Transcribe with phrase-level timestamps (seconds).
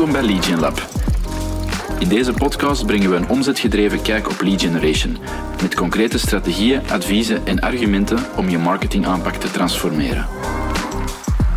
[0.00, 0.88] Welkom bij Lead Lab.
[1.98, 5.16] In deze podcast brengen we een omzetgedreven kijk op lead generation,
[5.62, 10.26] met concrete strategieën, adviezen en argumenten om je marketingaanpak te transformeren.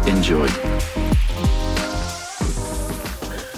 [0.06, 0.48] Enjoy.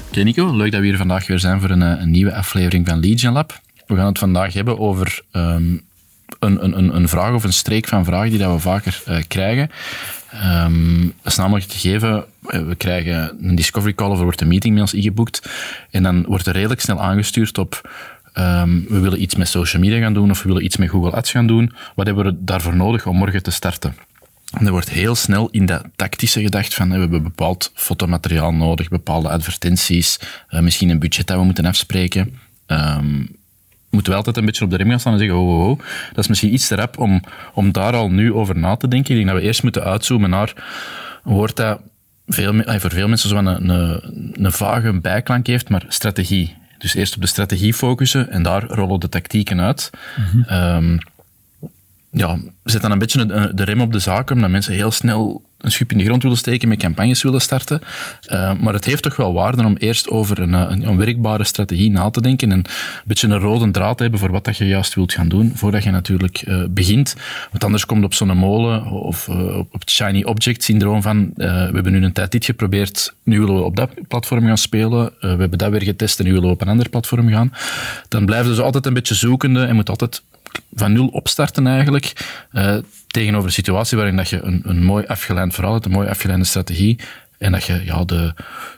[0.08, 3.00] Oké Nico, leuk dat we hier vandaag weer zijn voor een, eh, nieuwe aflevering van
[3.00, 3.60] Lead Gen Lab.
[3.88, 5.82] We gaan het vandaag hebben over um,
[6.40, 9.70] een, een, een vraag of een streek van vragen die dat we vaker uh, krijgen.
[10.44, 14.42] Um, dat is namelijk het gegeven, eh, we krijgen een discovery call of er wordt
[14.42, 15.50] een meeting met ons ingeboekt
[15.92, 17.90] en dan wordt er redelijk snel aangestuurd op
[18.38, 21.12] um, we willen iets met social media gaan doen of we willen iets met Google
[21.12, 21.74] Ads gaan doen.
[21.96, 23.96] Wat hebben we daarvoor nodig om morgen te starten?
[24.58, 28.90] En er wordt heel snel in dat tactische gedacht van we hebben bepaald fotomateriaal nodig,
[28.90, 32.40] bepaalde advertenties, uh, misschien een budget dat we moeten afspreken.
[32.68, 33.36] Um,
[33.96, 35.80] moeten we altijd een beetje op de rem gaan staan en zeggen, oh, oh, oh.
[36.10, 37.22] dat is misschien iets te rap om,
[37.54, 39.12] om daar al nu over na te denken.
[39.12, 40.54] Ik denk dat we eerst moeten uitzoomen naar
[41.24, 41.80] woord dat
[42.28, 44.02] veel, voor veel mensen zo een, een,
[44.34, 46.56] een vage bijklank heeft, maar strategie.
[46.78, 49.90] Dus eerst op de strategie focussen en daar rollen de tactieken uit.
[50.18, 50.58] Mm -hmm.
[50.58, 51.00] um,
[52.12, 55.72] ja, zet dan een beetje de rem op de zaken, omdat mensen heel snel een
[55.72, 57.82] schub in de grond willen steken, met campagnes willen starten.
[58.32, 61.92] Uh, maar het heeft toch wel waarde om eerst over een, een, een, werkbare strategie
[61.92, 62.66] na te denken en een
[63.06, 65.84] beetje een rode draad te hebben voor wat dat je juist wilt gaan doen, voordat
[65.84, 67.16] je natuurlijk uh, begint.
[67.52, 69.30] Want anders komt op zo'n molen of
[69.72, 73.56] op het shiny object syndroom van we hebben nu een tijd dit geprobeerd, nu willen
[73.56, 76.54] we op dat platform gaan spelen, we hebben dat weer getest en nu willen we
[76.54, 77.54] op een ander platform gaan.
[78.08, 80.22] Dan blijven ze dus altijd een beetje zoekende en moet altijd
[80.74, 82.14] van nul opstarten eigenlijk,
[82.52, 82.76] uh,
[83.08, 86.46] tegenover een situatie waarin dat je een, een mooi afgeleid verhaal hebt, een mooi afgeleide
[86.46, 87.00] strategie,
[87.46, 88.34] en dat je ja, de,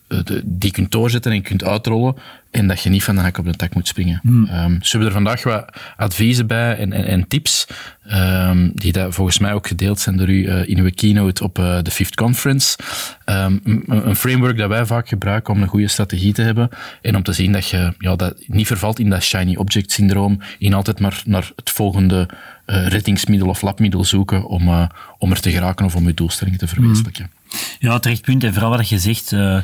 [0.07, 2.15] de, die kunt doorzetten en kunt uitrollen.
[2.51, 4.19] En dat je niet van de hak op de tak moet springen.
[4.23, 4.49] Hmm.
[4.53, 5.65] Um, dus we hebben er vandaag wat
[5.97, 7.67] adviezen bij en, en, en tips.
[8.13, 11.59] Um, die dat volgens mij ook gedeeld zijn door u uh, in uw keynote op
[11.59, 12.77] uh, de Fifth Conference.
[13.25, 16.69] Um, een, een, framework dat wij vaak gebruiken om een goede strategie te hebben.
[17.01, 20.41] En om te zien dat je ja, dat niet vervalt in dat shiny object syndroom.
[20.57, 22.29] In altijd maar naar het volgende
[22.65, 26.67] uh, reddingsmiddel of labmiddel zoeken om, om er te geraken of om je doelstellingen te
[26.67, 27.23] verwezenlijken.
[27.23, 27.36] Hmm.
[27.79, 28.43] Ja, terecht punt.
[28.43, 29.57] En vooral wat je zegt uh,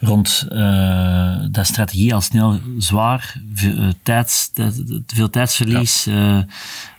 [0.00, 4.50] rond uh, dat strategie al snel zwaar, veel, uh, tijds,
[5.06, 6.46] veel tijdsverlies, ja.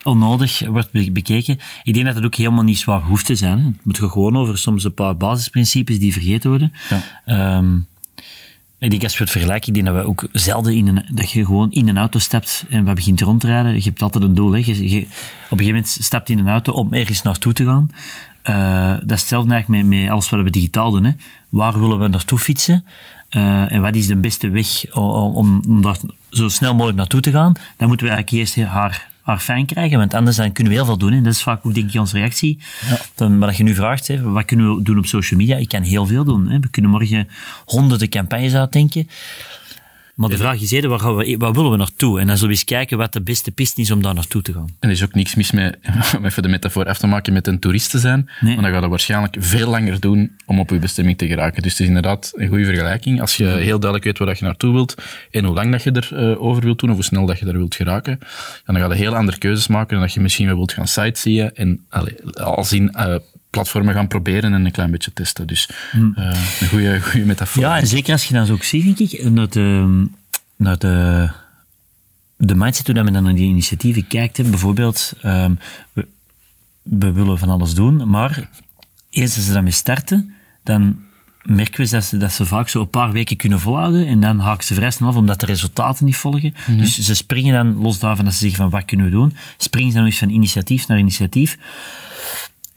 [0.04, 1.60] onnodig wordt bekeken.
[1.84, 3.60] Ik denk dat het ook helemaal niet zwaar hoeft te zijn.
[3.66, 6.74] Het moet gewoon over soms een paar basisprincipes die vergeten worden.
[7.26, 7.58] Ja.
[7.58, 7.88] Um,
[8.80, 11.32] ik denk als we het vergelijken, ik denk dat we ook zelden in een, dat
[11.32, 13.74] je gewoon in een auto stapt en wat begint rondrijden.
[13.74, 14.52] Je hebt altijd een doel.
[14.52, 14.58] Hè.
[14.58, 15.08] Je, je, op een
[15.50, 17.90] gegeven moment stapt in een auto om ergens naartoe te gaan.
[18.50, 21.04] Uh, dat is hetzelfde eigenlijk met, met alles wat we digitaal doen.
[21.04, 21.12] Hè.
[21.50, 22.86] Waar willen we naartoe fietsen?
[23.32, 25.98] Uh, en wat is de beste weg om, om, om daar
[26.30, 27.54] zo snel mogelijk naartoe te gaan?
[27.78, 30.88] Dan moeten we eigenlijk eerst haar, haar fijn krijgen, want anders dan kunnen we heel
[30.88, 31.14] veel doen.
[31.14, 32.58] En dat is vaak ook denk ik onze reactie.
[32.90, 32.98] Ja.
[33.16, 35.58] Dan, wat je nu vraagt, hè, wat kunnen we doen op social media?
[35.58, 36.50] Ik kan heel veel doen.
[36.50, 36.60] Hè.
[36.60, 37.28] We kunnen morgen
[37.66, 39.10] honderden campagnes uitdenken.
[40.20, 42.20] Maar de vraag is eerder, waar, gaan we, waar willen we naartoe?
[42.20, 44.54] En dan zullen we eens kijken wat de beste piste is om daar naartoe te
[44.54, 44.68] gaan.
[44.80, 45.72] En er is ook niks mis mee,
[46.18, 48.30] om even de metafoor af te maken, met een toerist te zijn.
[48.40, 48.52] Nee.
[48.52, 51.62] Want dan gaat het waarschijnlijk veel langer doen om op je bestemming te geraken.
[51.62, 53.22] Dus het is inderdaad een goede vergelijking.
[53.22, 54.96] Als je heel duidelijk weet waar je naartoe wilt
[55.32, 57.46] en hoe lang dat je erover uh, over wilt doen, of hoe snel dat je
[57.46, 58.20] daar wilt geraken,
[58.66, 61.52] dan ga je heel andere keuzes maken dan dat je misschien wel wilt gaan sightseeën
[61.54, 61.86] en
[62.34, 63.16] als in uh,
[63.50, 65.48] platformen gaan proberen en een klein beetje testen.
[65.48, 66.14] Dus hmm.
[66.18, 66.26] uh,
[66.60, 67.64] een goede, goede metafoor.
[67.64, 69.86] Ja, en zeker als je dan zo ook ziet, denk ik, dat, uh,
[70.56, 71.30] naar de,
[72.38, 75.60] de mindset toen we dan naar die initiatieven kijkt, bijvoorbeeld, um,
[75.94, 76.08] we,
[76.84, 78.50] we, willen van alles doen, maar
[79.10, 80.34] eerst als ze daarmee starten,
[80.64, 81.00] dan
[81.44, 84.40] merken we dat ze, dat ze vaak zo een paar weken kunnen volhouden en dan
[84.40, 86.54] haken ze vrij snel af omdat de resultaten niet volgen.
[86.66, 86.78] -hmm.
[86.78, 89.92] Dus ze springen dan, los daarvan dat ze zeggen van wat kunnen we doen, springen
[89.92, 91.58] ze dan eens van initiatief naar initiatief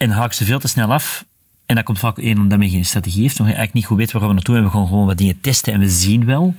[0.03, 1.25] en haken ze veel te snel af.
[1.67, 4.13] En dat komt vaak één omdat men geen strategie heeft, nog eigenlijk niet goed weet
[4.13, 6.55] waar we naartoe en we gaan gewoon wat dingen testen en we zien wel.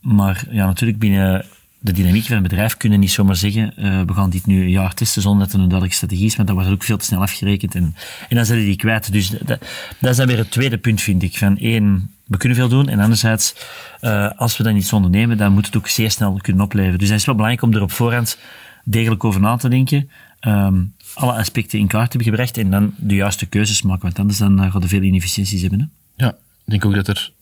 [0.00, 1.46] Maar ja, natuurlijk binnen
[1.78, 4.70] de dynamiek van een bedrijf kunnen niet zomaar zeggen, uh, we gaan dit nu een
[4.70, 7.04] jaar testen zonder dat er een duidelijke strategie is, maar dan wordt ook veel te
[7.04, 7.94] snel afgerekend en,
[8.28, 9.12] en dan zijn die kwijt.
[9.12, 9.58] Dus dat,
[9.98, 11.38] dat is dan weer het tweede punt, vind ik.
[11.38, 13.54] Van één, we kunnen veel doen en anderzijds,
[14.00, 16.98] uh, als we dan iets ondernemen, dan moet het ook zeer snel kunnen opleveren.
[16.98, 18.38] Dus het is wel belangrijk om er op voorhand
[18.84, 20.10] degelijk over na te denken.
[20.40, 24.38] Um, alle aspecten in kaart hebben gebracht en dan de juiste keuzes maken, want anders
[24.38, 25.80] dan uh, gaan we veel inefficiënties hebben.
[25.80, 25.86] Hè?
[26.24, 27.32] Ja, ik denk ook dat er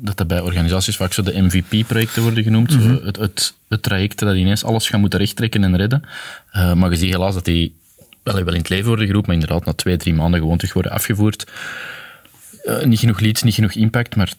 [0.00, 2.78] dat dat bij organisaties vaak zo de MVP-projecten worden genoemd.
[2.78, 6.02] Mm het, het, het, traject dat ineens alles gaat moeten rechttrekken en redden.
[6.52, 7.74] Uh, maar je ziet helaas dat die
[8.22, 10.74] wel, wel in het leven worden geroepen, maar inderdaad na twee, drie maanden gewoon terug
[10.74, 11.46] worden afgevoerd.
[12.64, 14.32] Uh, niet genoeg leads, niet genoeg impact, maar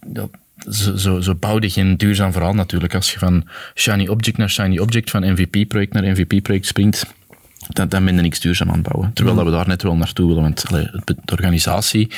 [0.70, 2.96] zo, zo, zo bouw je geen duurzaam verhaal natuurlijk.
[2.96, 7.06] Als je van shiny object naar shiny object, van MVP-project naar MVP-project springt,
[7.68, 9.14] dan, dan ben je niks duurzaam aan het bouwen.
[9.14, 10.42] Terwijl dat we daar net wel naartoe willen.
[10.42, 12.12] Want allee, de organisatie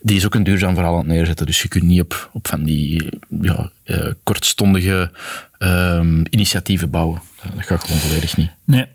[0.00, 1.46] die is ook een duurzaam verhaal aan het neerzetten.
[1.46, 3.08] Dus je kunt niet op, op van die
[3.40, 5.10] ja, eh, kortstondige
[5.58, 7.22] ehm, initiatieven bouwen.
[7.42, 8.50] Dat, dat gaat gewoon volledig niet.
[8.64, 8.86] Nee.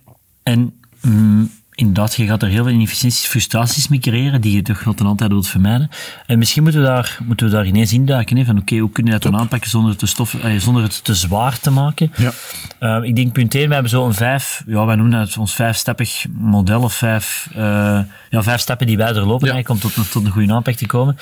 [0.43, 4.83] En mm, inderdaad, je gaat er heel veel inefficiënties, frustraties mee creëren, die je toch
[4.83, 5.89] wel ten altijd wilt vermijden.
[6.25, 9.05] En misschien moeten we daar, moeten we daar ineens induiken, hè, van oké, hoe kun
[9.05, 12.11] je dat dan aanpakken zonder het te, stof, eh, zonder het te zwaar te maken?
[12.17, 12.31] Ja.
[12.79, 15.53] Eh, ik denk punt 1, we hebben zo een vijf, ja, wij noemen dat ons
[15.53, 17.99] vijfsteppig model of vijf, eh,
[18.29, 19.53] ja, vijf stappen die wij doorlopen Ja.
[19.53, 21.17] eigenlijk om tot, tot een goede aanpak te komen.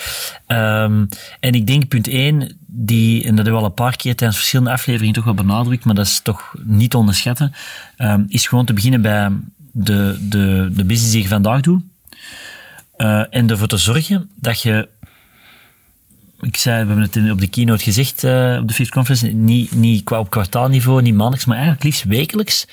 [0.48, 1.06] Ehm,
[1.40, 4.40] en ik denk punt 1, die, en dat hebben we al een paar keer tijdens
[4.40, 7.54] verschillende afleveringen toch wel benadrukt, maar dat is toch niet te onderschatten,
[7.98, 9.30] ehm, is gewoon te beginnen bij
[9.74, 11.84] de, de, de business die je vandaag doet.
[12.98, 14.88] Eh, en ervoor te zorgen dat je
[16.44, 19.76] ik zei, we hebben het op de keynote gezegd, eh, op de Fifth Conference, niet,
[19.76, 22.68] niet qua op kwartaalniveau, niet maandelijks, maar eigenlijk liefst wekelijks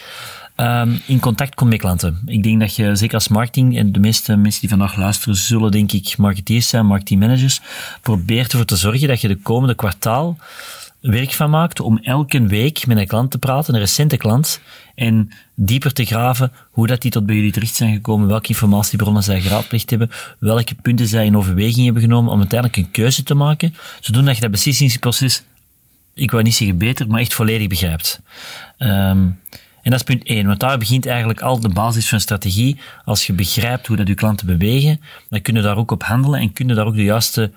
[0.55, 2.23] ehm, in contact komt met klanten.
[2.27, 5.71] Ik denk dat je, zeker als marketing, en de meeste mensen die vandaag luisteren, zullen
[5.71, 7.61] denk ik marketeers zijn, marketingmanagers,
[8.01, 10.39] probeert ervoor te zorgen dat je de komende kwartaal
[11.01, 14.61] werk van maakt om elke week met een klant te praten, een recente klant,
[15.01, 19.23] en dieper te graven hoe dat die tot bij jullie terecht zijn gekomen, welke informatiebronnen
[19.23, 23.35] zij geraadpleegd hebben, welke punten zij in overweging hebben genomen om uiteindelijk een keuze te
[23.35, 25.43] maken, zodat je dat beslissingsproces,
[26.15, 28.21] ik wou niet zeggen beter, maar echt volledig begrijpt.
[28.79, 29.29] Ehm,
[29.83, 32.81] en dat is punt één, want daar begint eigenlijk al de basis van strategie.
[33.05, 36.53] Als je begrijpt hoe dat je klanten bewegen, dan kunnen daar ook op handelen en
[36.53, 37.51] kunnen daar ook de juiste,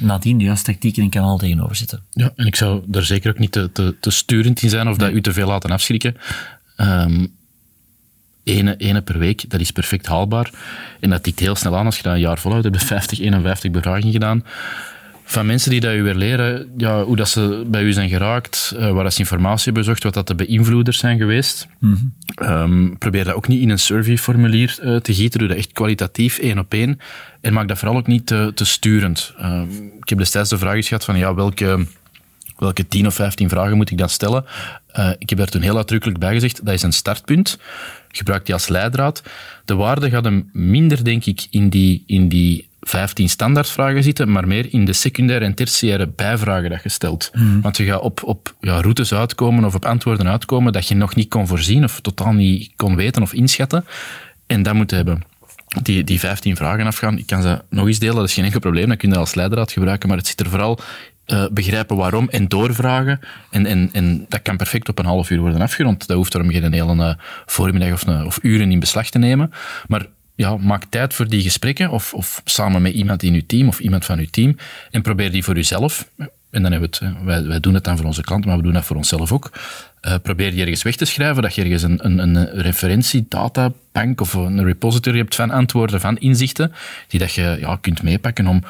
[0.00, 2.02] nadien de juiste tactieken en kanaal tegenover zetten.
[2.10, 4.96] Ja, en ik zou er zeker ook niet te, te, te sturend in zijn of
[4.96, 6.16] dat u te veel laten afschrikken.
[6.76, 7.26] Ehm
[8.44, 10.50] ene, ene per week, dat is perfect haalbaar.
[11.00, 12.66] En dat tikt heel snel aan als je dat een jaar volhoudt.
[12.66, 14.44] We hebben 50, 51 bevragingen gedaan.
[15.24, 18.74] Van mensen die dat u weer leren, ja, hoe dat ze bij u zijn geraakt,
[18.76, 21.66] eh, waar dat ze informatie hebben bezocht, wat dat de beïnvloeders zijn geweest.
[22.34, 25.38] Ehm, probeer dat ook niet in een surveyformulier eh, te gieten.
[25.38, 26.98] Doe dat echt kwalitatief, één op één.
[27.40, 29.34] En maak dat vooral ook niet te, te sturend.
[29.38, 29.68] Ehm,
[30.00, 31.86] ik heb destijds de vraag eens gehad van, ja, welke
[32.62, 34.44] welke 10 of 15 vragen moet ik dan stellen?
[34.86, 37.58] Eh, ik heb daar toen heel uitdrukkelijk bij gezegd, dat is een startpunt.
[38.08, 39.22] Gebruik die als leidraad.
[39.64, 44.46] De waarde gaat hem minder, denk ik, in die, in die 15 standaardvragen zitten, maar
[44.46, 47.30] meer in de secundaire en tertiaire bijvragen dat je stelt.
[47.62, 51.14] Want je gaat op, op ja, routes uitkomen of op antwoorden uitkomen dat je nog
[51.14, 53.84] niet kon voorzien of totaal niet kon weten of inschatten.
[54.46, 55.22] En dat moet hebben
[55.82, 57.18] die, die 15 vragen afgaan.
[57.18, 58.88] Ik kan ze nog eens delen, dat is geen enkel probleem.
[58.88, 60.78] Dan kun je dat als leidraad gebruiken, maar het zit er vooral
[61.24, 63.20] eh, begrijpen waarom en doorvragen.
[63.50, 66.06] En, en, en dat kan perfect op een half uur worden afgerond.
[66.06, 67.14] Dat hoeft daarom geen hele eh,
[67.46, 69.52] voormiddag of, een- of uren in beslag te nemen.
[69.86, 73.68] Maar ja, maak tijd voor die gesprekken, of, of samen met iemand in uw team
[73.68, 74.56] of iemand van uw team,
[74.90, 76.08] en probeer die voor uzelf.
[76.50, 78.56] En dan hebben we het, eh, wij, wij doen het dan voor onze klanten, maar
[78.58, 79.50] we doen dat voor onszelf ook.
[80.00, 84.20] Eh, probeer die ergens weg te schrijven, dat je ergens een, een, een referentie, databank
[84.20, 86.72] of een repository hebt van antwoorden, van inzichten,
[87.08, 88.62] die dat je ja, kunt meepakken om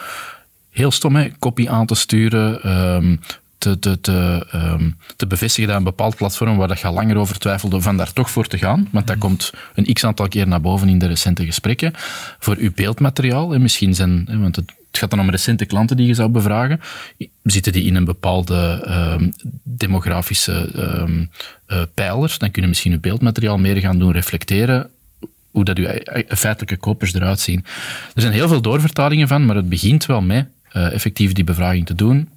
[0.73, 3.17] heel stom, hè, copy aan te sturen, ehm,
[3.59, 7.39] te, te, te, ehm, te bevestigen dat een bepaald platform waar dat je langer over
[7.39, 8.89] twijfelde, van daar toch voor te gaan.
[8.91, 11.93] Want dat komt een x-aantal keer naar boven in de recente gesprekken.
[12.39, 16.07] Voor uw beeldmateriaal, en misschien zijn, hè, want het, gaat dan om recente klanten die
[16.07, 16.81] je zou bevragen,
[17.43, 19.31] zitten die in een bepaalde ehm,
[19.63, 21.25] demografische ehm
[21.67, 24.91] eh, pijler, dan kunnen misschien uw beeldmateriaal meer gaan doen reflecteren
[25.51, 25.87] hoe dat uw
[26.29, 27.65] feitelijke kopers eruit zien.
[28.15, 31.86] Er zijn heel veel doorvertalingen van, maar het begint wel met eh, effectief die bevraging
[31.86, 32.29] te doen.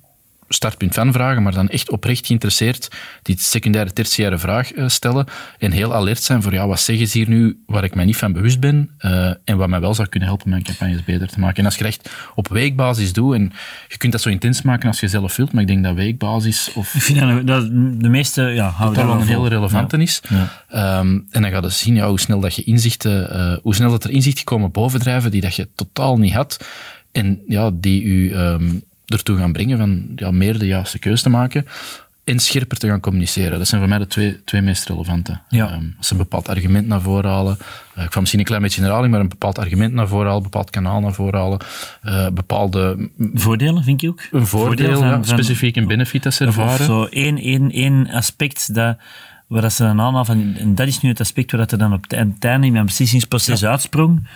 [0.49, 2.87] Startpunt van vragen, maar dan echt oprecht geïnteresseerd
[3.21, 5.25] die secundaire, tertiaire vraag eh, stellen
[5.59, 8.17] en heel alert zijn voor ja, wat zeggen ze hier nu waar ik mij niet
[8.17, 11.39] van bewust ben eh, en wat mij wel zou kunnen helpen mijn campagnes beter te
[11.39, 11.57] maken.
[11.57, 13.51] En als je echt op weekbasis doet, en
[13.87, 16.71] je kunt dat zo intens maken als je zelf wilt, maar ik denk dat weekbasis
[16.73, 17.69] of Ik vind dat, dat
[18.01, 20.21] de meeste, ja, dat wel een heel relevante is.
[20.29, 20.63] Ja.
[20.69, 23.89] Ehm, en dan ga je zien ja, hoe, snel dat je inzichten, eh, hoe snel
[23.89, 26.57] dat er inzichten komen bovendrijven die dat je totaal niet had.
[27.15, 28.69] En ja, die u ehm,
[29.05, 31.65] ertoe gaan brengen van ja, meer de juiste keuze te maken.
[32.23, 33.57] En scherper te gaan communiceren.
[33.57, 35.39] Dat zijn voor mij de twee, twee meest relevante.
[35.49, 35.67] Ja.
[35.71, 37.57] Ehm, als ze een bepaald argument naar voren halen.
[37.95, 40.25] eh, ik ga misschien een klein beetje in herhaling, maar een bepaald argument naar voren
[40.25, 41.59] halen, een bepaald kanaal naar voren halen.
[42.01, 44.21] eh, bepaalde Voordelen, vind je ook?
[44.31, 46.85] een voordeel, van- ja, van- specifiek een benefit dat ze ervaren.
[46.85, 48.97] zo één, één, één aspect dat,
[49.47, 51.77] waar dat ze dan aanhalen van, en dat is nu het aspect waar dat er
[51.77, 52.13] dan op het
[52.45, 54.27] einde in mijn beslissingsproces uitsprong.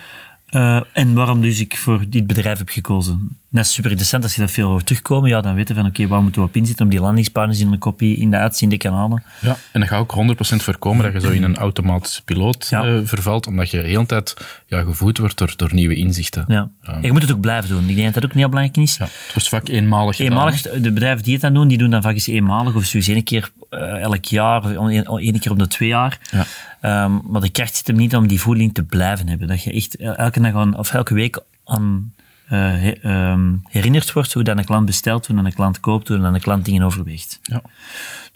[0.50, 3.38] Eh, en waarom dus ik voor dit bedrijf heb gekozen.
[3.50, 5.28] Dat is super interessant als je daar veel over terugkomen.
[5.28, 7.70] Ja, dan weten we van oké, waar moeten we op inzetten om die landingspartners in
[7.70, 9.22] de kopie, in de uitziende kanalen.
[9.40, 12.84] Ja, en dan ga ook 100% voorkomen dat je zo in een automatische piloot Ja.
[12.84, 14.36] eh, vervalt, omdat je de hele tijd
[14.70, 16.44] ja, gevoed wordt door, door nieuwe inzichten.
[16.48, 16.70] Ja.
[17.00, 17.88] je moet het ook blijven doen.
[17.88, 18.96] Ik denk dat dat ook niet heel belangrijk is.
[18.96, 20.32] Ja, het wordt vaak eenmalig gedaan.
[20.32, 23.08] Eenmalig, de bedrijven die het dan doen, die doen dan vaak eens eenmalig of zoiets
[23.08, 26.18] één keer uh, elk jaar, of één keer om de twee jaar.
[26.30, 27.04] Ja.
[27.04, 29.48] Um, maar de kracht zit hem niet om die voeding te blijven hebben.
[29.48, 32.12] Dat je echt elke dag aan, of elke week aan
[32.52, 36.18] uh, um, herinnerd wordt hoe dan een klant bestelt, hoe dan een klant koopt, hoe
[36.18, 37.38] dan een klant dingen overweegt.
[37.42, 37.62] Ja.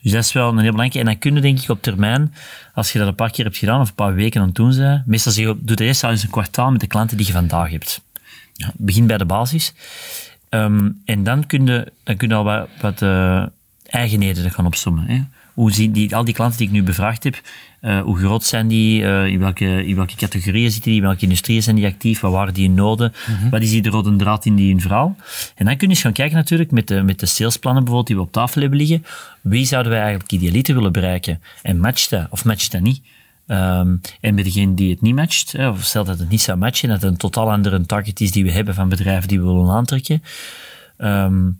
[0.02, 1.00] Dus dat is wel een heel belangrijk.
[1.00, 2.34] En dan kun je denk ik op termijn,
[2.74, 4.76] als je dat een paar keer hebt gedaan, of een paar weken aan het doen
[4.76, 7.32] bent, meestal zeg je, doe eerst al eens een kwartaal met de klanten die je
[7.32, 8.02] vandaag hebt.
[8.52, 8.70] Ja.
[8.74, 9.74] Begin bij de basis.
[10.50, 13.46] Um, en dan kun je, dan kun je al wat, wat uh,
[13.94, 15.06] eigenheden gaan opzommen.
[15.06, 15.20] Hè.
[15.54, 17.40] Hoe zien die, al die klanten die ik nu bevraagd heb,
[17.82, 19.02] uh, hoe groot zijn die?
[19.02, 21.00] Uh, in, welke, in welke categorieën zitten die?
[21.00, 22.20] In welke industrieën zijn die actief?
[22.20, 23.12] Wat waren die noden?
[23.28, 23.50] Mm -hmm.
[23.50, 25.16] Wat is die de rode draad in die in verhaal?
[25.54, 28.16] En dan kun je eens gaan kijken natuurlijk met de, met de salesplannen bijvoorbeeld die
[28.16, 29.04] we op tafel hebben liggen.
[29.40, 31.42] Wie zouden wij eigenlijk idealiter willen bereiken?
[31.62, 33.00] En matcht dat of matcht dat niet?
[33.46, 36.88] Um, en bij degene die het niet matcht, of stel dat het niet zou matchen,
[36.88, 39.70] dat het een totaal andere target is die we hebben van bedrijven die we willen
[39.70, 40.22] aantrekken.
[40.98, 41.58] Um,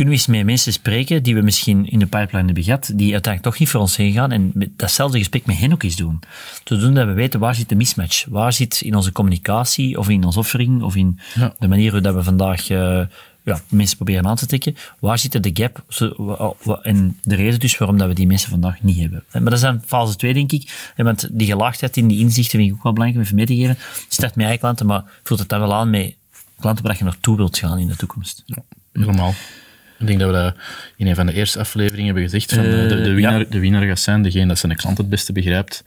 [0.00, 3.12] kunnen we eens met mensen spreken die we misschien in de pipeline hebben gehad, die
[3.12, 6.20] uiteindelijk toch niet voor ons heen gaan en datzelfde gesprek met hen ook eens doen.
[6.64, 10.38] Zodat we weten waar zit de mismatch, waar zit in onze communicatie of in onze
[10.38, 11.18] offering of in
[11.58, 13.00] de manier hoe dat we vandaag uh,
[13.42, 15.84] ja, mensen proberen aan te trekken, waar zit de gap
[16.82, 19.24] en de reden dus waarom dat we die mensen vandaag niet hebben.
[19.32, 20.92] Maar dat is dan fase 2, denk ik.
[20.96, 23.56] Want die gelaagdheid in die inzichten vind ik ook wel belangrijk om even mee te
[23.56, 23.78] geven.
[24.08, 26.14] Start met eigen klanten, maar voelt het dan wel aan met
[26.60, 28.42] klanten waar je naartoe wilt gaan in de toekomst.
[28.46, 29.34] Ja, helemaal.
[30.00, 30.54] Ik denk dat we dat
[30.96, 32.52] in een van de eerste afleveringen hebben gezegd.
[32.54, 35.32] Van de, de, de, winnaar, de winnaar gaat zijn degene dat zijn klant het beste
[35.32, 35.84] begrijpt.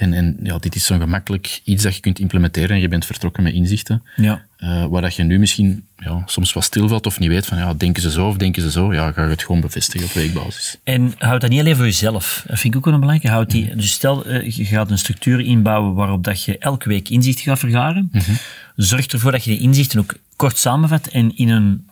[0.00, 3.06] En, en ja, dit is zo'n gemakkelijk iets dat je kunt implementeren en je bent
[3.06, 4.02] vertrokken met inzichten.
[4.16, 4.42] Ja.
[4.58, 7.74] Uh, waar dat je nu misschien ja, soms wat stilvalt of niet weet van ja,
[7.74, 10.76] denken ze zo of denken ze zo, ja, ga je het gewoon bevestigen op weekbasis.
[10.84, 12.44] En houd dat niet alleen voor jezelf.
[12.46, 13.36] Dat vind ik ook wel een belangrijke.
[13.36, 17.08] Houd die, dus stel, uh, je gaat een structuur inbouwen waarop dat je elke week
[17.08, 18.08] inzichten gaat vergaren.
[18.12, 18.36] Mm -hmm.
[18.76, 21.88] Zorg ervoor dat je die inzichten ook kort samenvat en in een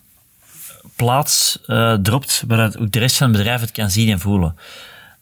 [0.99, 4.55] plaats uh, dropt waar ook de rest van het bedrijf het kan zien en voelen.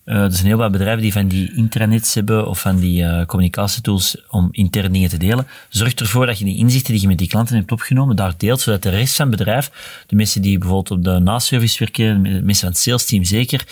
[0.04, 3.24] Uh, er zijn heel wat bedrijven die van die intranets hebben of van die uh,
[3.24, 5.46] communicatietools om interne dingen te delen.
[5.68, 8.60] Zorg ervoor dat je die inzichten die je met die klanten hebt opgenomen, daar deelt,
[8.60, 9.70] zodat de rest van het bedrijf,
[10.06, 13.64] de mensen die bijvoorbeeld op de naservice werken, de mensen van het sales team zeker,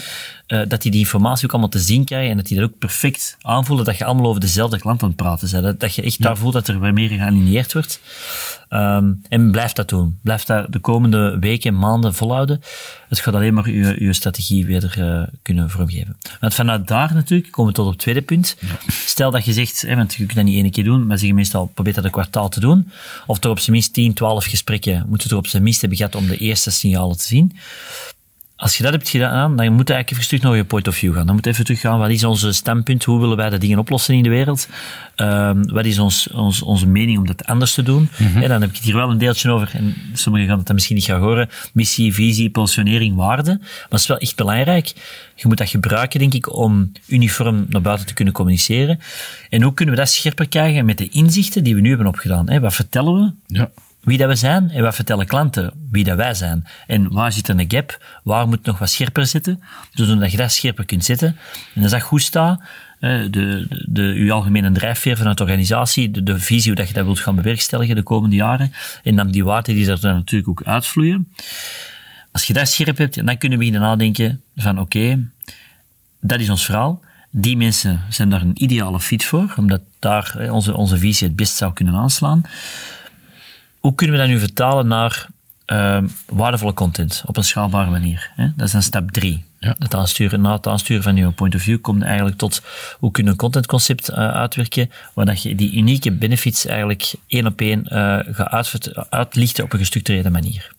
[0.55, 2.79] uh, dat die die informatie ook allemaal te zien krijgen en dat die dat ook
[2.79, 5.63] perfect aanvoelen, dat je allemaal over dezelfde klant aan het praten bent.
[5.63, 6.25] Dat, dat je echt ja.
[6.25, 8.01] daar voelt dat er meer gealineerd wordt.
[8.75, 10.19] Um, en blijf dat doen.
[10.23, 12.61] Blijf dat de komende weken en maanden volhouden.
[13.09, 16.17] Het gaat alleen maar je, je strategie weer uh, kunnen vormgeven.
[16.41, 18.57] Want vanuit daar natuurlijk komen we tot op het tweede punt.
[18.61, 18.93] Ja.
[18.93, 21.29] Stel dat je zegt, hè, want je kunt dat niet één keer doen, maar zeg
[21.29, 22.91] je meestal probeer dat een kwartaal te doen.
[23.27, 25.99] Of toch op zijn minst 10, 12 gesprekken moet je er op zijn minst hebben
[25.99, 27.57] gehad om de eerste signalen te zien
[28.57, 30.95] als je dat hebt gedaan, dan moet je eigenlijk even terug naar je point of
[30.95, 31.27] view gaan.
[31.27, 33.05] Dan moet je even terug gaan, wat is onze standpunt?
[33.05, 34.69] Hoe willen wij de dingen oplossen in de wereld?
[35.17, 38.09] Um, wat is ons, ons, onze mening om dat anders te doen?
[38.19, 38.43] Mm -hmm.
[38.43, 40.75] En dan heb ik het hier wel een deeltje over, en sommigen gaan het dan
[40.75, 43.57] misschien niet gaan horen, missie, visie, positionering, waarde.
[43.61, 44.93] Maar het is wel echt belangrijk.
[45.35, 49.01] Je moet dat gebruiken, denk ik, om uniform naar buiten te kunnen communiceren.
[49.51, 52.51] En hoe kunnen we dat scherper krijgen met de inzichten die we nu hebben opgedaan?
[52.51, 52.61] Hè?
[52.61, 53.55] Wat vertellen we?
[53.57, 53.71] Ja
[54.05, 56.67] wie dat we zijn en wat vertellen klanten wie dat wij zijn.
[56.87, 58.19] En waar zit er een gap?
[58.23, 59.63] Waar moet nog wat scherper zitten?
[59.93, 61.37] Zodat je dat scherper kunt zetten.
[61.75, 62.61] En als dat goed staat,
[63.01, 66.95] de, de, de, uw algemene drijfveer vanuit de organisatie, de, de visie hoe dat je
[66.95, 70.63] dat wilt gaan bewerkstelligen de komende jaren, en dan die waarden die dan natuurlijk ook
[70.63, 71.33] uitvloeien.
[72.33, 75.29] Als je dat scherp hebt, dan kunnen we beginnen nadenken van oké,
[76.21, 77.03] dat is ons verhaal.
[77.31, 81.57] Die mensen zijn daar een ideale fit voor, omdat daar onze, onze visie het best
[81.57, 82.43] zou kunnen aanslaan
[83.85, 85.27] hoe kunnen we dat nu vertalen naar
[85.73, 88.31] uh, waardevolle content op een schaalbare manier?
[88.35, 88.49] Hè?
[88.57, 89.45] Dat is dan stap drie.
[89.59, 89.77] Ja.
[89.79, 92.63] Het aansturen, na het aansturen van je point of view komt eigenlijk tot
[92.99, 97.47] hoe kun je een contentconcept uh, uitwerken, waar dat je die unieke benefits eigenlijk één
[97.47, 100.73] op één uh, gaat uitlichten op een gestructureerde manier.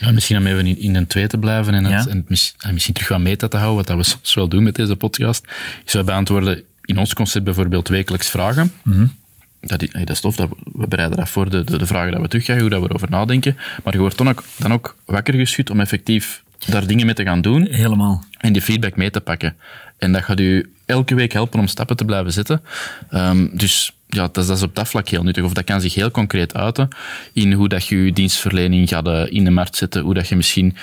[0.00, 2.10] Ja, misschien om even in, in een twee te blijven en, het, ja.
[2.10, 2.24] en,
[2.72, 5.44] misschien terug wat meta te houden, wat we soms wel doen met deze podcast.
[5.84, 8.72] Ik zou beantwoorden in ons concept bijvoorbeeld wekelijks vragen.
[8.82, 9.18] Mm -hmm
[9.60, 12.28] dat, dat is tof, dat we bereiden dat voor, de, de, de vragen dat we
[12.28, 13.56] terugkrijgen, hoe dat we erover nadenken.
[13.84, 17.24] Maar je wordt dan ook, dan ook wakker geschud om effectief daar dingen mee te
[17.24, 17.66] gaan doen.
[17.70, 18.24] Helemaal.
[18.38, 19.56] En die feedback mee te pakken.
[19.98, 22.62] En dat gaat u elke week helpen om stappen te blijven zetten.
[23.10, 25.44] Um, dus ja, dat is, dat is op dat vlak heel nuttig.
[25.44, 26.88] Of dat kan zich heel concreet uiten
[27.32, 30.36] in hoe dat je je dienstverlening gaat uh, in de markt zetten, hoe dat je
[30.36, 30.76] misschien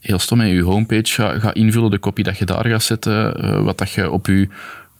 [0.00, 3.44] heel stom in je homepage gaat, gaat invullen, de kopie dat je daar gaat zetten,
[3.44, 4.48] uh, wat dat je op je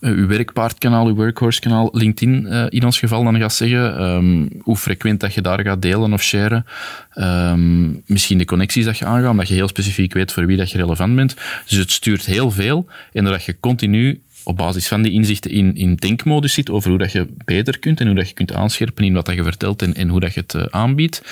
[0.02, 5.20] uw werkpaardkanaal, uw workhorse-kanaal, LinkedIn uh, in ons geval dan gaat zeggen, um, hoe frequent
[5.20, 6.66] dat je daar gaat delen of sharen,
[7.14, 10.70] um, misschien de connecties dat je aangaat, omdat je heel specifiek weet voor wie dat
[10.70, 11.36] je relevant bent.
[11.68, 15.76] Dus het stuurt heel veel en doordat je continu op basis van die inzichten in,
[15.76, 19.04] in denkmodus zit over hoe dat je beter kunt en hoe dat je kunt aanscherpen
[19.04, 21.22] in wat dat je vertelt en, en hoe dat je het uh, aanbiedt,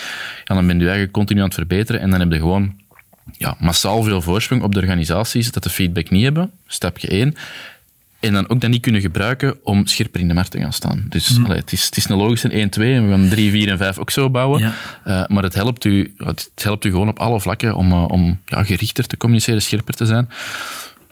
[0.45, 2.75] ja, dan ben je eigenlijk continu aan het verbeteren en dan heb je gewoon
[3.39, 7.35] ja, massaal veel voorsprong op de organisaties dat de feedback niet hebben, stapje 1.
[8.21, 11.05] En dan ook dat niet kunnen gebruiken om scherper in de markt te gaan staan.
[11.09, 11.45] Dus mm.
[11.45, 13.99] allee, het, is, het is een logische 1-2 en we gaan 3, 4 en 5
[13.99, 14.61] ook zo bouwen.
[14.61, 14.73] Ja.
[15.07, 18.41] Uh, maar het helpt, u, het helpt u gewoon op alle vlakken om, uh, om
[18.45, 20.29] ja, gerichter te communiceren, scherper te zijn.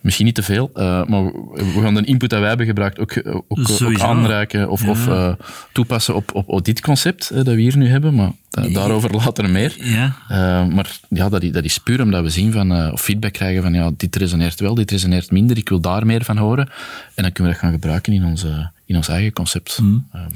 [0.00, 3.20] Misschien niet te veel, uh, maar we gaan de input dat wij hebben gebruikt ook,
[3.24, 3.48] ook,
[3.82, 4.90] ook aanreiken of, ja.
[4.90, 5.32] of uh,
[5.72, 8.14] toepassen op, op, op dit concept uh, dat we hier nu hebben.
[8.14, 9.76] Maar da daarover later meer.
[9.78, 10.16] Ja.
[10.64, 13.90] maar ja, dat, dat is puur omdat we zien van, of feedback krijgen van ja,
[13.96, 16.68] dit resoneert wel, dit resoneert minder, ik wil daar meer van horen.
[17.14, 19.78] En dan kunnen we dat gaan gebruiken in, onze, in ons eigen concept.
[19.80, 20.08] Mm.
[20.14, 20.26] Um.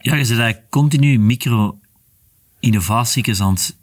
[0.00, 3.74] Ja, je zit eigenlijk continu micro-innovaties aan het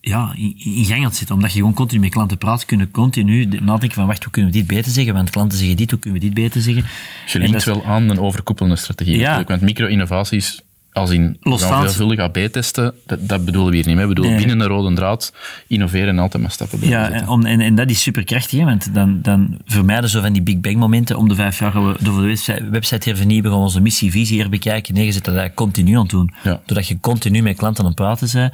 [0.00, 1.34] ja, in, in gang aan zitten.
[1.34, 4.58] Omdat je gewoon continu met klanten praat, kunnen continu nadenken van wacht, hoe kunnen we
[4.58, 5.14] dit beter zeggen?
[5.14, 6.84] Want klanten zeggen dit, hoe kunnen we dit beter zeggen?
[7.26, 9.16] Je linkt wel aan een overkoepelende strategie.
[9.18, 9.44] Ja.
[9.46, 14.04] Want micro-innovaties, als in veelvuldig AB-testen, dat, dat bedoelen we hier niet mee.
[14.04, 14.46] We bedoelen nee.
[14.46, 15.32] binnen een rode draad
[15.66, 19.18] innoveren en altijd maar stappen Ja, en, om, en, en, dat is superkrachtig, want dan,
[19.22, 21.16] dan vermijden zo van die big bang momenten.
[21.16, 24.40] Om de vijf jaar gaan we de website, website hervernieuwen, gaan we onze missie, visie
[24.40, 24.94] herbekijken.
[24.94, 26.34] Nee, je zit dat continu aan het doen.
[26.42, 26.60] Ja.
[26.66, 28.52] Doordat je continu met klanten aan het praten bent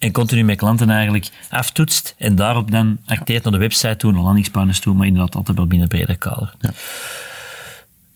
[0.00, 4.22] en continu met klanten eigenlijk aftoetst en daarop dan acteert naar de website toe, naar
[4.22, 6.54] landingspanes toe, maar inderdaad altijd wel binnen breder kader.
[6.60, 6.70] Ja.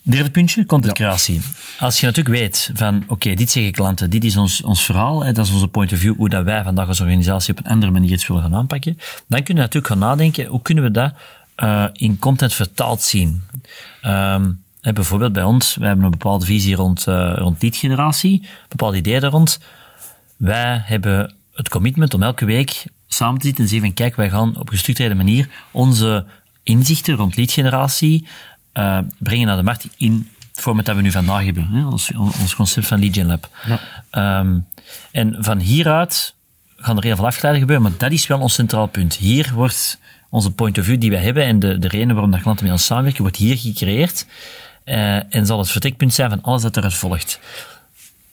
[0.03, 1.41] Derde puntje, contentcreatie.
[1.79, 5.25] Als je natuurlijk weet van, oké, okay, dit zeggen klanten, dit is ons, ons verhaal,
[5.25, 7.71] hè, dat is onze point of view, hoe dat wij vandaag als organisatie op een
[7.71, 8.99] andere manier iets willen gaan aanpakken,
[9.29, 11.13] dan kun je natuurlijk gaan nadenken, hoe kunnen we dat
[11.57, 13.43] uh, in content vertaald zien?
[14.05, 18.49] Um, hè, bijvoorbeeld bij ons, wij hebben een bepaalde visie rond, uh, rond leadgeneratie, een
[18.69, 19.59] bepaald idee daar rond.
[20.37, 24.31] Wij hebben het commitment om elke week samen te zitten en zeggen van kijk, wij
[24.31, 26.25] gaan op een gestructureerde manier onze
[26.63, 28.27] inzichten rond leadgeneratie
[28.75, 31.67] uh, brengen naar de markt in het format dat we nu vandaag hebben.
[31.67, 33.49] Hè, ons, ons concept van Lead Gen Lab.
[34.11, 34.39] Ja.
[34.41, 34.67] Um,
[35.11, 36.35] en van hieruit
[36.77, 39.15] gaan er heel veel afgeleiden gebeuren, maar dat is wel ons centraal punt.
[39.15, 42.43] Hier wordt onze point of view die wij hebben en de, de reden waarom dat
[42.43, 44.27] klanten met ons samenwerken, wordt hier gecreëerd.
[44.85, 47.41] Uh, en zal het vertrekpunt zijn van alles dat eruit volgt.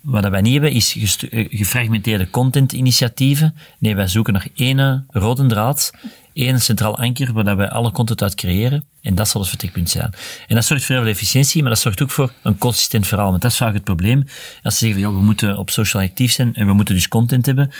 [0.01, 0.95] Wat wij niet hebben, is
[1.29, 3.55] eh, gefragmenteerde content-initiatieven.
[3.79, 5.93] Nee, wij zoeken naar één rode draad,
[6.33, 8.85] één centraal anker waar wij alle content uit creëren.
[9.01, 10.13] En dat zal het vertrekpunt zijn.
[10.47, 13.29] En dat zorgt voor heel veel efficiëntie, maar dat zorgt ook voor een consistent verhaal.
[13.29, 14.25] Want dat is vaak het probleem.
[14.63, 17.45] Als ze zeggen, ja, we moeten op social actief zijn en we moeten dus content
[17.45, 17.71] hebben.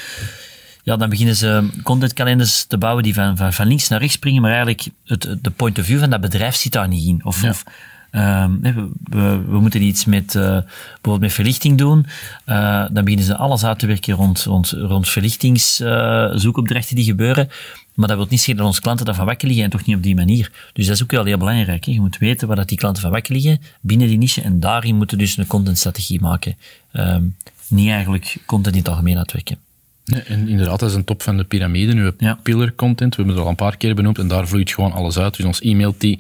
[0.83, 4.41] Ja, dan beginnen ze contentkalenders te bouwen die van, van, van links naar rechts springen,
[4.41, 7.25] maar eigenlijk het, de point of view van dat bedrijf zit daar niet in.
[7.25, 7.49] Of, ja.
[7.49, 7.63] of
[8.11, 12.05] we, we, we, moeten iets met, uh, bijvoorbeeld met verlichting doen.
[12.45, 17.49] Uh, dan beginnen ze alles uit te werken rond, rond, rond verlichtingszoekopdrachten die gebeuren.
[17.93, 20.03] Maar dat wil niet zeggen dat onze klanten daarvan wakker liggen en toch niet op
[20.03, 20.51] die manier.
[20.73, 21.85] Dus dat is ook wel heel belangrijk.
[21.85, 21.91] Hè?
[21.91, 24.95] Je moet weten waar dat die klanten van wakker liggen binnen die niche en daarin
[24.95, 26.57] moeten we dus een contentstrategie maken.
[26.93, 27.35] Um,
[27.67, 29.57] niet eigenlijk content in het algemeen uitwerken.
[30.05, 31.93] Nee, en inderdaad, dat is een top van de piramide.
[31.93, 32.39] Nu, ja.
[32.43, 35.17] pillar content, we hebben het al een paar keer benoemd, en daar vloeit gewoon alles
[35.17, 35.35] uit.
[35.35, 36.19] Dus ons e-mail, team,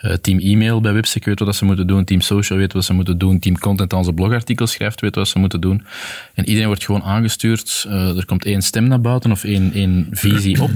[0.00, 2.92] uh, team e-mail bij Websec weet wat ze moeten doen, team social weet wat ze
[2.92, 5.84] moeten doen, team content aan onze blogartikels schrijft weet wat ze moeten doen.
[6.34, 7.84] En iedereen wordt gewoon aangestuurd.
[7.88, 10.70] Uh, er komt één stem naar buiten of één, één visie op.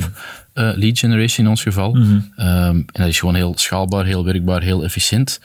[0.55, 1.95] Uh, lead generation in ons geval.
[1.95, 2.47] Mm -hmm.
[2.47, 5.41] um, en dat is gewoon heel schaalbaar, heel werkbaar, heel efficiënt.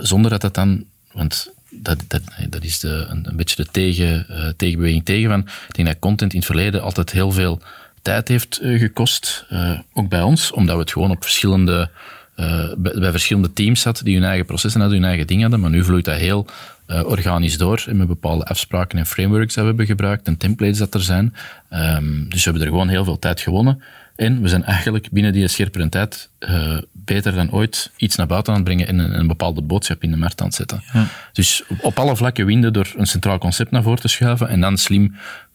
[0.00, 4.48] zonder dat dat dan, want dat, dat, dat is de, een, beetje de tegen, uh,
[4.56, 5.40] tegenbeweging tegen van.
[5.40, 7.60] Ik denk dat content in het verleden altijd heel veel
[8.02, 11.90] tijd heeft uh, gekost, uh, ook bij ons, omdat we het gewoon op verschillende,
[12.76, 15.70] bij, bij, verschillende teams hadden die hun eigen processen hadden, hun eigen dingen hadden, maar
[15.70, 16.46] nu vloeit dat heel
[16.86, 20.94] organisch door en met bepaalde afspraken en frameworks dat we hebben gebruikt en templates dat
[20.94, 21.34] er zijn.
[21.70, 23.82] Um, dus we hebben er gewoon heel veel tijd gewonnen.
[24.16, 28.52] En we zijn eigenlijk binnen die scherpere tijd uh, beter dan ooit iets naar buiten
[28.52, 30.82] aan het brengen en een, een bepaalde boodschap in de markt aan het zetten.
[30.92, 31.06] Ja.
[31.32, 34.76] Dus op alle vlakken winnen door een centraal concept naar voren te schuiven en dan
[34.76, 35.14] slim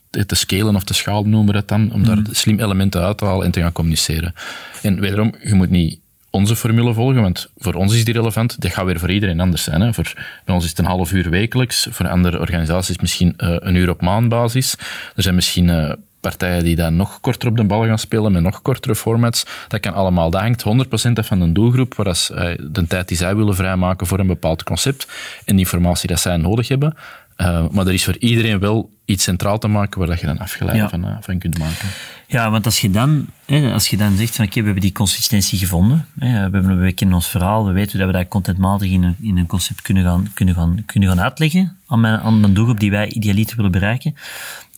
[0.10, 3.26] te scalen of te schalen noemen we het dan, om daar slim elementen uit te
[3.26, 4.34] halen en te gaan communiceren.
[4.82, 8.62] En wederom, je moet niet onze formule volgen, want voor ons is die relevant.
[8.62, 9.82] Dat gaat weer voor iedereen anders zijn.
[9.82, 9.94] Hè.
[9.94, 10.14] Voor
[10.46, 13.90] bij ons is het een half uur wekelijks, voor andere organisaties misschien uh, een uur
[13.90, 14.76] op maandbasis.
[15.16, 18.42] Er zijn misschien uh, partijen die dan nog korter op de bal gaan spelen, met
[18.42, 19.46] nog kortere formats.
[19.68, 20.30] Dat kan allemaal.
[20.30, 23.56] Dat hangt 100% af van de doelgroep, waar als, uh, de tijd die zij willen
[23.56, 25.08] vrijmaken voor een bepaald concept
[25.46, 26.96] en de informatie dat zij nodig hebben.
[27.38, 30.38] Uh, maar er is voor iedereen wel iets centraal te maken waar dat je dan
[30.38, 30.90] afgeleid ja.
[30.90, 31.88] van, uh, van kunt maken.
[32.28, 34.82] Ja, want als je dan, hè, als je dan zegt van oké, okay, we hebben
[34.82, 38.28] die consistentie gevonden, hè, we, hebben, we kennen ons verhaal, we weten dat we dat
[38.28, 42.20] contentmatig in een, in een concept kunnen gaan, kunnen gaan, kunnen gaan uitleggen aan, mijn,
[42.20, 44.16] aan een doelgroep die wij idealiter willen bereiken,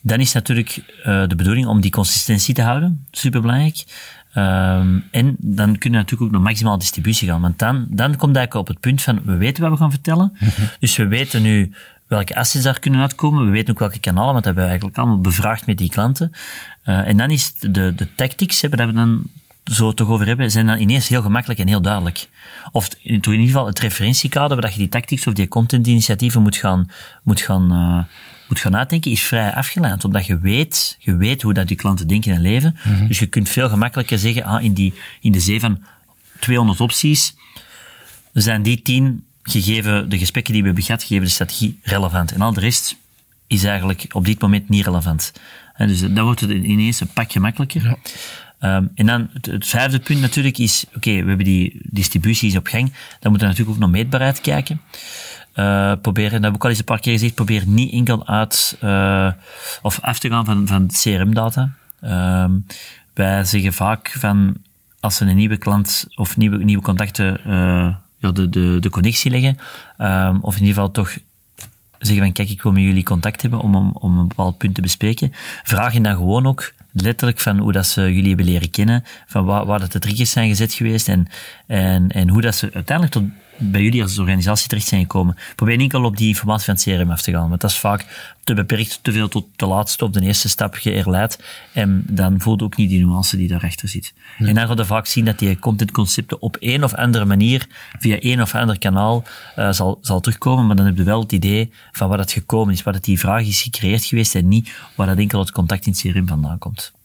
[0.01, 3.05] dan is natuurlijk uh, de bedoeling om die consistentie te houden.
[3.12, 3.83] Superbelangrijk.
[4.33, 7.41] Ehm, en dan kunnen we natuurlijk ook naar maximaal distributie gaan.
[7.41, 10.38] Want dan, dan komt eigenlijk op het punt van, we weten wat we gaan vertellen.
[10.79, 11.73] Dus we weten nu
[12.07, 13.45] welke assets daar kunnen uitkomen.
[13.45, 16.31] We weten ook welke kanalen, want dat hebben we eigenlijk allemaal bevraagd met die klanten.
[16.85, 19.23] Uh, en dan is de, de tactics, hebben we dan
[19.63, 22.29] zo toch over hebben, zijn dan ineens heel gemakkelijk en heel duidelijk.
[22.71, 26.91] Of in ieder geval het referentiekader waar je die tactics of die contentinitiatieven moet gaan,
[27.23, 28.03] moet gaan, uh,
[28.49, 30.05] moet gaan nadenken, is vrij afgeleid.
[30.05, 32.77] Omdat je weet, je weet hoe dat die klanten denken en leven.
[32.83, 33.07] Mm -hmm.
[33.07, 35.83] Dus je kunt veel gemakkelijker zeggen, ah, in, die, in de zee van
[36.39, 37.35] 200 opties,
[38.33, 42.31] zijn die 10 gegeven de gesprekken die we hebben gehad, gegeven de strategie, relevant.
[42.31, 42.95] En al de rest
[43.47, 45.33] is eigenlijk op dit moment niet relevant.
[45.73, 47.83] En dus dan wordt het ineens een pak gemakkelijker.
[47.83, 47.97] Ja.
[48.77, 52.55] Um, en dan het, het, vijfde punt natuurlijk is, oké, okay, we hebben die distributies
[52.55, 54.81] op gang, dan moeten we natuurlijk ook naar meetbaarheid kijken.
[55.60, 58.78] Uh, proberen, dat heb ik al eens een paar keer gezegd, probeer niet enkel uit
[58.84, 59.32] uh,
[59.82, 61.69] of af te gaan van, van CRM-data.
[62.43, 62.65] Um,
[63.13, 64.56] wij zeggen vaak van,
[65.00, 69.32] als we een nieuwe klant of nieuwe, nieuwe contacten uh, ja, de, de, de connectie
[69.32, 69.58] leggen,
[69.98, 71.17] um, of in ieder geval toch
[71.98, 74.76] zeggen van, kijk, ik wil met jullie contact hebben om, om, om een bepaald punt
[74.76, 75.32] te bespreken,
[75.63, 79.45] vraag je dan gewoon ook letterlijk van hoe dat ze jullie hebben leren kennen, van
[79.45, 81.28] waar, waar dat de triggers zijn gezet geweest en,
[81.67, 83.24] en, en hoe dat ze uiteindelijk tot
[83.60, 85.38] bij jullie als organisatie terecht zijn gekomen.
[85.56, 87.78] Probeer niet al op die informatie van het CRM af te gaan, want dat is
[87.78, 91.43] vaak te beperkt, te veel tot de laatste op de eerste stap geërleid.
[91.74, 94.13] En dan voelt ook niet die nuance die daarachter zit.
[94.38, 97.67] En dan ga je vaak zien dat die contentconcepten op een of andere manier,
[98.00, 99.24] via een of ander kanaal,
[99.58, 100.67] uh, zal, zal terugkomen.
[100.67, 103.19] Maar dan heb je wel het idee van waar dat gekomen is, waar dat die
[103.19, 106.58] vraag is gecreëerd geweest en niet waar dat enkel het contact in het CRM vandaan
[106.58, 106.98] komt.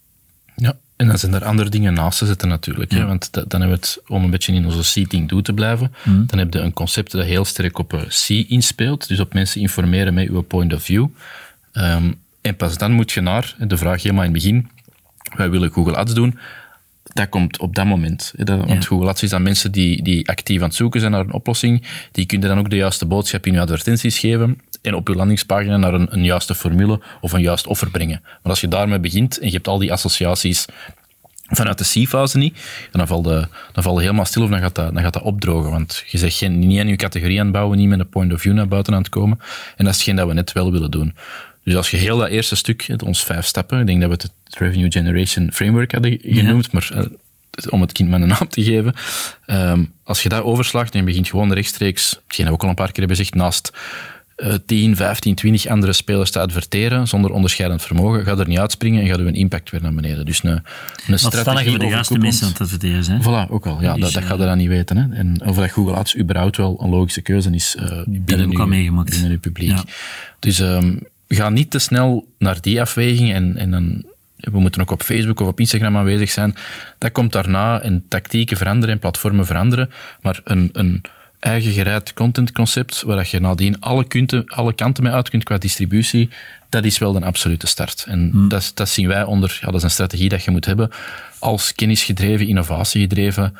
[0.96, 2.92] En dan zijn er andere dingen naast te zetten natuurlijk.
[2.92, 2.98] Ja.
[2.98, 3.06] Hè?
[3.06, 6.26] Want dan hebben we het, om een beetje in onze seating do te blijven, mm.
[6.26, 9.08] dan heb je een concept dat heel sterk op C inspeelt.
[9.08, 11.06] Dus op mensen informeren met uw point of view.
[11.72, 14.68] Um, en pas dan moet je naar, de vraag helemaal in het begin,
[15.36, 16.38] wij willen Google Ads doen.
[17.02, 18.32] Dat komt op dat moment.
[18.36, 18.44] Hè?
[18.44, 18.86] Dat, want.
[18.86, 21.86] Google Ads is dan mensen die, die actief aan het zoeken zijn naar een oplossing.
[22.12, 25.76] Die kunnen dan ook de juiste boodschap in je advertenties geven en op je landingspagina
[25.76, 28.20] naar een, een juiste formule of een juist offer brengen.
[28.22, 30.64] Maar als je daarmee begint en je hebt al die associaties
[31.48, 32.58] vanuit de C-fase niet,
[32.90, 35.70] dan valt de, dan valt helemaal stil of dan gaat, dat, dan gaat dat opdrogen.
[35.70, 38.32] Want je zegt geen, niet aan je categorie aan het bouwen, niet met een point
[38.32, 39.38] of view naar buiten aan het komen.
[39.76, 41.14] En dat is hetgeen dat we net wel willen doen.
[41.64, 44.32] Dus als je heel dat eerste stuk, ons vijf stappen, ik denk dat we het
[44.44, 46.70] het Revenue Generation Framework hadden genoemd, ja.
[46.72, 48.94] maar uh, om het kind met een naam te geven.
[49.46, 52.68] Um, als je dat overslaagt en je begint gewoon rechtstreeks, hetgeen dat we ook al
[52.68, 53.72] een paar keer hebben gezegd, naast
[54.36, 59.02] uh, 10, 15, 20 andere spelers te adverteren zonder onderscheidend vermogen, gaat er niet uitspringen
[59.02, 60.24] en gaat uw impact weer naar beneden.
[60.24, 60.62] Dus een,
[61.06, 63.22] een strategie voor de juiste mensen aan het adverteren zijn.
[63.22, 63.82] Voilà, ook al.
[63.82, 64.96] Ja, dus, dat, dat gaat er dan niet weten.
[64.96, 65.16] Hè.
[65.16, 69.30] En of dat Google Ads überhaupt wel een logische keuze is uh, binnen, uw, binnen
[69.30, 69.70] uw publiek.
[69.70, 69.84] Ja.
[70.38, 74.04] Dus um, ga niet te snel naar die afweging en, en dan
[74.36, 76.54] we moeten ook op Facebook of op Instagram aanwezig zijn.
[76.98, 79.90] Dat komt daarna en tactieken veranderen en platformen veranderen.
[80.20, 81.02] Maar een, een
[81.44, 86.28] eigen gereid contentconcept, waar je nadien alle, kunten, alle kanten mee uit kunt qua distributie,
[86.68, 88.04] dat is wel een absolute start.
[88.08, 88.48] En hmm.
[88.48, 90.90] dat, dat zien wij onder, ja, dat is een strategie dat je moet hebben
[91.38, 93.56] als kennisgedreven, innovatiegedreven,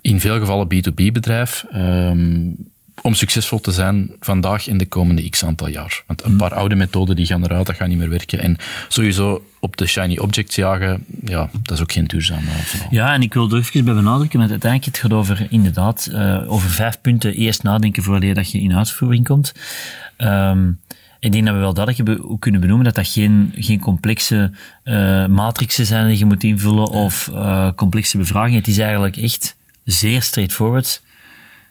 [0.00, 1.64] in veel gevallen B2B bedrijf.
[1.74, 2.69] Um,
[3.02, 6.02] om succesvol te zijn vandaag en de komende x aantal jaar.
[6.06, 8.40] Want een paar oude methoden die gaan eruit, dat gaat niet meer werken.
[8.40, 8.56] En
[8.88, 12.88] sowieso op de shiny objects jagen, ja, dat is ook geen duurzaam verhaal.
[12.90, 16.52] Ja, en ik wil er even bij benadrukken, want uiteindelijk het gaat over, inderdaad, uh,
[16.52, 19.52] over vijf punten eerst nadenken voordat dat je in uitvoering komt.
[20.18, 20.80] Um,
[21.20, 24.50] ik denk dat we wel duidelijk kunnen benoemen dat dat geen, geen complexe
[24.84, 28.58] uh, matrixen zijn die je moet invullen of uh, complexe bevragingen.
[28.58, 31.02] Het is eigenlijk echt zeer straightforward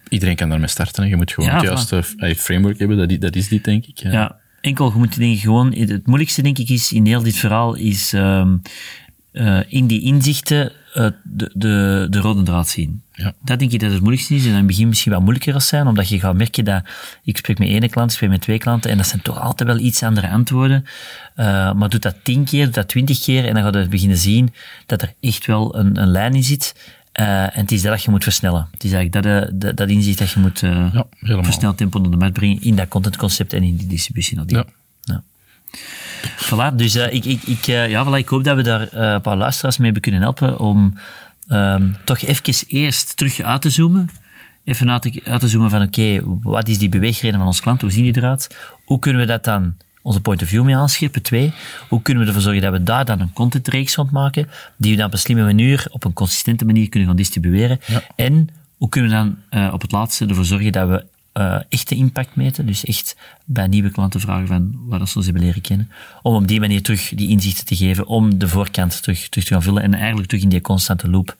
[0.09, 1.07] iedereen kan daarmee starten.
[1.07, 2.03] Je moet gewoon ja, het juiste
[2.37, 2.97] framework hebben.
[2.97, 3.97] Dat, dat is dit, denk ik.
[3.99, 5.73] Ja, ja enkel, je moet denk gewoon...
[5.73, 8.61] Het moeilijkste, denk ik, is in heel dit verhaal, is um,
[9.33, 13.01] uh, in die inzichten uh, de, de, de rode draad zien.
[13.13, 13.33] Ja.
[13.43, 14.43] Dat denk ik dat het moeilijkste is.
[14.43, 16.83] En in het begin misschien wat moeilijker zal zijn, omdat je gaat merken dat...
[17.23, 19.69] Ik spreek met één klant, ik spreek met twee klanten, en dat zijn toch altijd
[19.69, 20.85] wel iets andere antwoorden.
[21.35, 24.17] Uh, maar doe dat tien keer, doe dat twintig keer, en dan gaat je beginnen
[24.17, 24.53] zien
[24.85, 26.75] dat er echt wel een, een lijn in zit.
[27.13, 28.67] Uh, en het is dat, dat je moet versnellen.
[28.71, 31.99] Het is eigenlijk dat, uh, dat, dat inzicht dat je moet uh, ja, versneld tempo
[31.99, 34.39] naar de markt brengen in dat contentconcept en in die distributie.
[34.45, 34.65] Ja.
[35.01, 35.23] ja.
[36.37, 39.77] Voilà, dus ik, ik, ik, ja, voilà, ik hoop dat we daar een paar luisteraars
[39.77, 40.97] mee hebben kunnen helpen om
[41.49, 44.09] um, toch even eerst terug uit te zoomen.
[44.63, 47.61] Even uit te, uit te zoomen van oké, okay, wat is die beweegreden van ons
[47.61, 47.81] klant?
[47.81, 48.57] Hoe zien die eruit?
[48.85, 49.75] Hoe kunnen we dat dan
[50.09, 51.21] onze point of view mee aanscherpen.
[51.21, 51.53] Twee,
[51.87, 54.97] hoe kunnen we ervoor zorgen dat we daar dan een contentreeks van maken, die we
[54.97, 57.79] dan op een slimme manier, op een consistente manier kunnen gaan distribueren.
[57.85, 58.03] Ja.
[58.15, 61.95] En hoe kunnen we dan uh, op het laatste ervoor zorgen dat we uh, echte
[61.95, 62.65] impact meten.
[62.65, 65.91] Dus echt bij nieuwe klanten vragen van wat ze ons hebben leren kennen.
[66.21, 69.53] Om op die manier terug die inzichten te geven, om de voorkant terug, terug te
[69.53, 71.35] gaan vullen en eigenlijk terug in die constante loop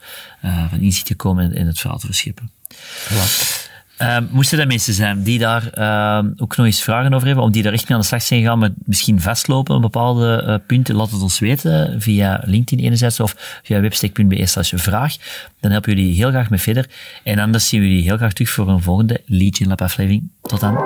[0.46, 2.52] uh, van inzicht te komen en, en het verhaal te verschippen.
[2.74, 3.59] Voilà.
[4.02, 7.52] Uh, moesten er mensen zijn die daar uh, ook nog eens vragen over hebben, om
[7.52, 10.56] die daar echt mee aan de slag zijn gegaan, met misschien vastlopen op bepaalde uh,
[10.68, 15.16] punten, laat het ons weten via LinkedIn enerzijds of via webstack.be slash vraag.
[15.60, 16.86] Dan helpen jullie heel graag mee verder.
[17.24, 20.30] En anders zien we jullie heel graag terug voor een volgende Legion Lab aflevering.
[20.42, 20.78] Tot dan.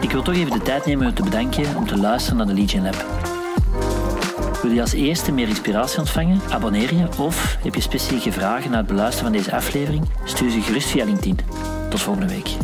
[0.00, 2.54] Ik wil toch even de tijd nemen om te bedanken om te luisteren naar de
[2.54, 3.37] Legion Lab.
[4.62, 6.40] Wil je als eerste meer inspiratie ontvangen?
[6.50, 10.08] Abonneer je of heb je specifieke vragen na het beluisteren van deze aflevering?
[10.24, 11.38] Stuur ze gerust via LinkedIn.
[11.90, 12.56] Tot volgende week.